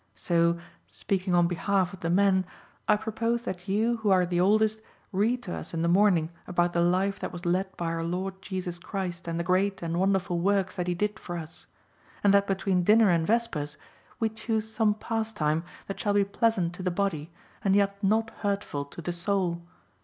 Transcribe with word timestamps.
So, 0.15 0.57
speaking 0.87 1.35
on 1.35 1.45
behalf 1.47 1.93
of 1.93 1.99
the 1.99 2.09
men, 2.09 2.43
I 2.87 2.95
propose 2.97 3.43
that 3.43 3.67
you, 3.67 3.97
who 3.97 4.09
are 4.09 4.25
the 4.25 4.39
oldest, 4.39 4.81
read 5.11 5.43
to 5.43 5.53
us 5.53 5.75
in 5.75 5.83
the 5.83 5.87
morning 5.87 6.31
about 6.47 6.73
the 6.73 6.81
life 6.81 7.19
that 7.19 7.31
was 7.31 7.45
led 7.45 7.77
by 7.77 7.85
Our 7.93 8.03
Lord 8.03 8.41
Jesus 8.41 8.79
Christ 8.79 9.27
and 9.27 9.39
the 9.39 9.43
great 9.43 9.83
and 9.83 9.99
wonderful 9.99 10.39
works 10.39 10.73
that 10.75 10.87
He 10.87 10.95
did 10.95 11.19
for 11.19 11.37
us; 11.37 11.67
and 12.23 12.33
that 12.33 12.47
between 12.47 12.81
dinner 12.81 13.11
and 13.11 13.27
vespers 13.27 13.77
we 14.19 14.29
choose 14.29 14.67
some 14.67 14.95
pastime 14.95 15.63
that 15.85 15.99
shall 15.99 16.13
be 16.13 16.23
pleasant 16.23 16.73
to 16.73 16.81
the 16.81 16.89
body 16.89 17.29
and 17.63 17.75
yet 17.75 18.03
not 18.03 18.31
hurtful 18.41 18.85
to 18.85 19.03
the 19.03 19.13
soul. 19.13 19.61